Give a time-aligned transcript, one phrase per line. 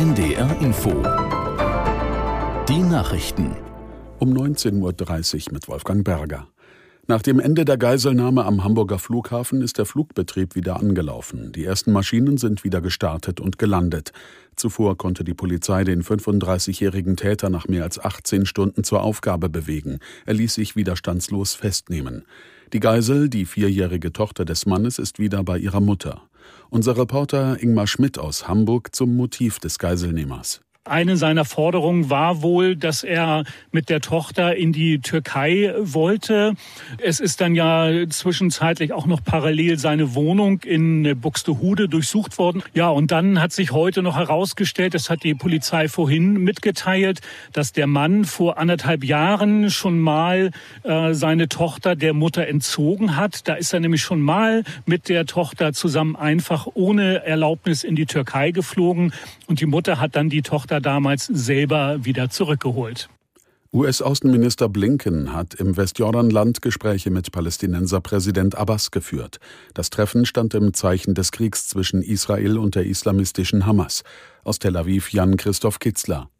[0.00, 0.88] NDR Info.
[2.66, 3.54] Die Nachrichten.
[4.18, 4.78] Um 19.30
[5.48, 6.48] Uhr mit Wolfgang Berger.
[7.10, 11.50] Nach dem Ende der Geiselnahme am Hamburger Flughafen ist der Flugbetrieb wieder angelaufen.
[11.50, 14.12] Die ersten Maschinen sind wieder gestartet und gelandet.
[14.54, 19.98] Zuvor konnte die Polizei den 35-jährigen Täter nach mehr als 18 Stunden zur Aufgabe bewegen.
[20.24, 22.22] Er ließ sich widerstandslos festnehmen.
[22.72, 26.22] Die Geisel, die vierjährige Tochter des Mannes, ist wieder bei ihrer Mutter.
[26.68, 30.60] Unser Reporter Ingmar Schmidt aus Hamburg zum Motiv des Geiselnehmers.
[30.86, 36.54] Eine seiner Forderungen war wohl, dass er mit der Tochter in die Türkei wollte.
[36.96, 42.62] Es ist dann ja zwischenzeitlich auch noch parallel seine Wohnung in Buxtehude durchsucht worden.
[42.72, 47.20] Ja, und dann hat sich heute noch herausgestellt, das hat die Polizei vorhin mitgeteilt,
[47.52, 50.50] dass der Mann vor anderthalb Jahren schon mal
[50.84, 53.46] äh, seine Tochter der Mutter entzogen hat.
[53.46, 58.06] Da ist er nämlich schon mal mit der Tochter zusammen einfach ohne Erlaubnis in die
[58.06, 59.12] Türkei geflogen.
[59.46, 63.08] Und die Mutter hat dann die Tochter Tochter damals selber wieder zurückgeholt.
[63.72, 69.40] US-Außenminister Blinken hat im Westjordanland Gespräche mit Palästinenser Präsident Abbas geführt.
[69.74, 74.04] Das Treffen stand im Zeichen des Kriegs zwischen Israel und der islamistischen Hamas.
[74.44, 76.30] Aus Tel Aviv Jan Christoph Kitzler.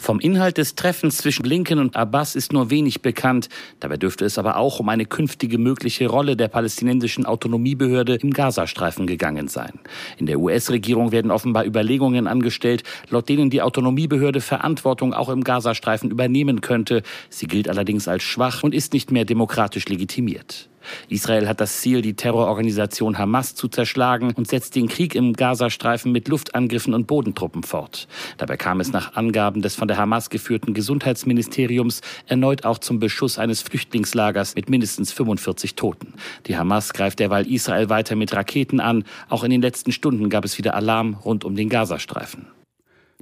[0.00, 3.50] Vom Inhalt des Treffens zwischen Blinken und Abbas ist nur wenig bekannt.
[3.80, 9.06] Dabei dürfte es aber auch um eine künftige mögliche Rolle der palästinensischen Autonomiebehörde im Gazastreifen
[9.06, 9.78] gegangen sein.
[10.16, 16.10] In der US-Regierung werden offenbar Überlegungen angestellt, laut denen die Autonomiebehörde Verantwortung auch im Gazastreifen
[16.10, 17.02] übernehmen könnte.
[17.28, 20.69] Sie gilt allerdings als schwach und ist nicht mehr demokratisch legitimiert.
[21.08, 26.12] Israel hat das Ziel, die Terrororganisation Hamas zu zerschlagen und setzt den Krieg im Gazastreifen
[26.12, 28.08] mit Luftangriffen und Bodentruppen fort.
[28.36, 33.38] Dabei kam es nach Angaben des von der Hamas geführten Gesundheitsministeriums erneut auch zum Beschuss
[33.38, 36.14] eines Flüchtlingslagers mit mindestens 45 Toten.
[36.46, 39.04] Die Hamas greift derweil Israel weiter mit Raketen an.
[39.28, 42.59] Auch in den letzten Stunden gab es wieder Alarm rund um den Gazastreifen.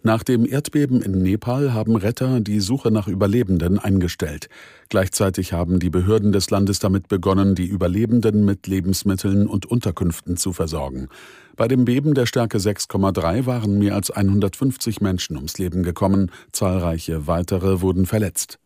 [0.03, 4.49] Nach dem Erdbeben in Nepal haben Retter die Suche nach Überlebenden eingestellt.
[4.89, 10.53] Gleichzeitig haben die Behörden des Landes damit begonnen, die Überlebenden mit Lebensmitteln und Unterkünften zu
[10.53, 11.09] versorgen.
[11.57, 17.27] Bei dem Beben der Stärke 6,3 waren mehr als 150 Menschen ums Leben gekommen, zahlreiche
[17.27, 18.61] weitere wurden verletzt.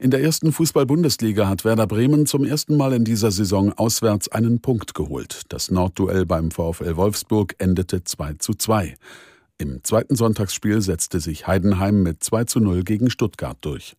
[0.00, 4.60] In der ersten Fußball-Bundesliga hat Werder Bremen zum ersten Mal in dieser Saison auswärts einen
[4.60, 5.42] Punkt geholt.
[5.48, 8.94] Das Nordduell beim VfL Wolfsburg endete 2 zu 2.
[9.60, 13.96] Im zweiten Sonntagsspiel setzte sich Heidenheim mit 2 zu 0 gegen Stuttgart durch.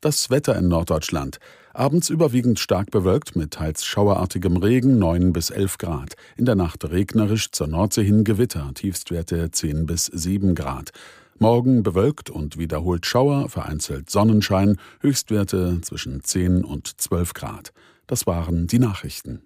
[0.00, 1.38] Das Wetter in Norddeutschland.
[1.72, 6.14] Abends überwiegend stark bewölkt mit teils schauerartigem Regen 9 bis 11 Grad.
[6.36, 10.92] In der Nacht regnerisch zur Nordsee hin Gewitter, Tiefstwerte 10 bis 7 Grad.
[11.40, 17.72] Morgen bewölkt und wiederholt Schauer, vereinzelt Sonnenschein, Höchstwerte zwischen 10 und 12 Grad.
[18.06, 19.42] Das waren die Nachrichten.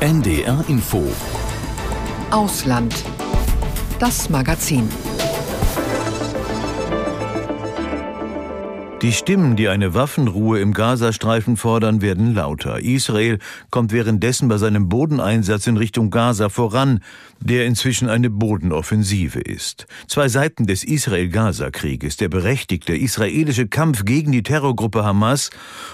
[0.00, 1.02] NDR Info.
[2.30, 2.94] Ausland.
[3.98, 4.88] Das Magazin.
[9.00, 12.80] Die Stimmen, die eine Waffenruhe im Gazastreifen fordern, werden lauter.
[12.80, 13.38] Israel
[13.70, 16.98] kommt währenddessen bei seinem Bodeneinsatz in Richtung Gaza voran,
[17.38, 19.86] der inzwischen eine Bodenoffensive ist.
[20.08, 25.50] Zwei Seiten des Israel-Gaza-Krieges, der berechtigte israelische Kampf gegen die Terrorgruppe Hamas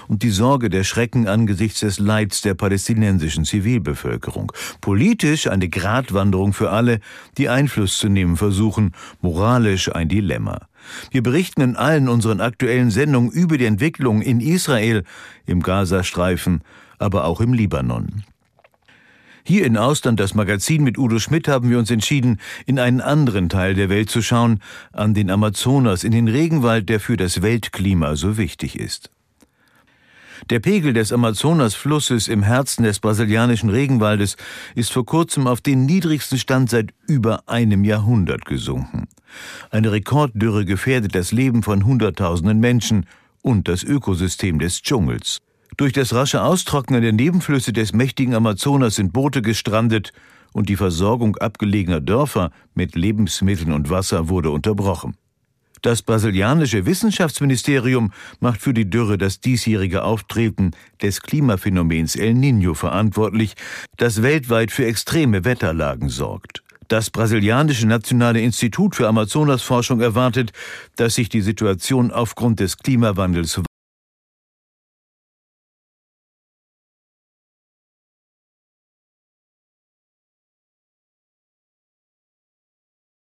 [0.07, 4.51] und die Sorge der Schrecken angesichts des Leids der palästinensischen Zivilbevölkerung.
[4.81, 7.01] Politisch eine Gratwanderung für alle,
[7.37, 10.57] die Einfluss zu nehmen versuchen, moralisch ein Dilemma.
[11.11, 15.03] Wir berichten in allen unseren aktuellen Sendungen über die Entwicklung in Israel,
[15.45, 16.61] im Gazastreifen,
[16.97, 18.23] aber auch im Libanon.
[19.47, 23.47] Hier in Ausland das Magazin mit Udo Schmidt haben wir uns entschieden, in einen anderen
[23.47, 24.59] Teil der Welt zu schauen,
[24.91, 29.11] an den Amazonas, in den Regenwald, der für das Weltklima so wichtig ist.
[30.49, 34.35] Der Pegel des Amazonasflusses im Herzen des brasilianischen Regenwaldes
[34.73, 39.07] ist vor kurzem auf den niedrigsten Stand seit über einem Jahrhundert gesunken.
[39.71, 43.05] Eine Rekorddürre gefährdet das Leben von Hunderttausenden Menschen
[43.41, 45.39] und das Ökosystem des Dschungels.
[45.77, 50.13] Durch das rasche Austrocknen der Nebenflüsse des mächtigen Amazonas sind Boote gestrandet
[50.53, 55.15] und die Versorgung abgelegener Dörfer mit Lebensmitteln und Wasser wurde unterbrochen.
[55.81, 60.71] Das brasilianische Wissenschaftsministerium macht für die Dürre das diesjährige Auftreten
[61.01, 63.53] des Klimaphänomens El Niño verantwortlich,
[63.97, 66.64] das weltweit für extreme Wetterlagen sorgt.
[66.87, 70.51] Das brasilianische Nationale Institut für Amazonasforschung erwartet,
[70.95, 73.51] dass sich die Situation aufgrund des Klimawandels